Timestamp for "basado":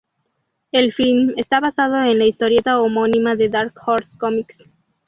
1.59-2.01